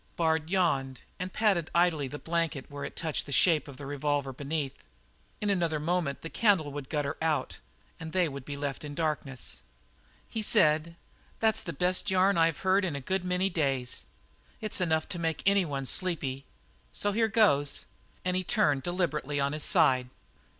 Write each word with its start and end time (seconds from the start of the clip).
Bard 0.15 0.49
yawned, 0.49 1.01
and 1.19 1.31
patted 1.31 1.69
idly 1.75 2.07
the 2.07 2.17
blanket 2.17 2.71
where 2.71 2.83
it 2.83 2.95
touched 2.95 3.25
on 3.25 3.25
the 3.27 3.31
shape 3.31 3.67
of 3.67 3.77
the 3.77 3.85
revolver 3.85 4.33
beneath. 4.33 4.83
In 5.39 5.51
another 5.51 5.79
moment 5.79 6.23
that 6.23 6.33
candle 6.33 6.71
would 6.73 6.89
gutter 6.89 7.17
out 7.21 7.59
and 7.99 8.11
they 8.11 8.27
would 8.27 8.43
be 8.43 8.57
left 8.57 8.83
in 8.83 8.95
darkness. 8.95 9.59
He 10.27 10.41
said: 10.41 10.95
"That's 11.39 11.61
the 11.61 11.71
best 11.71 12.09
yarn 12.09 12.35
I've 12.35 12.61
heard 12.61 12.83
in 12.83 12.95
a 12.95 12.99
good 12.99 13.23
many 13.23 13.51
days; 13.51 14.05
it's 14.59 14.81
enough 14.81 15.07
to 15.09 15.19
make 15.19 15.43
any 15.45 15.65
one 15.65 15.85
sleepy 15.85 16.45
so 16.91 17.11
here 17.11 17.27
goes." 17.27 17.85
And 18.25 18.35
he 18.35 18.43
turned 18.43 18.81
deliberately 18.81 19.39
on 19.39 19.53
his 19.53 19.63
side. 19.63 20.09